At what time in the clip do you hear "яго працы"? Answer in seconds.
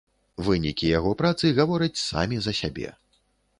0.93-1.53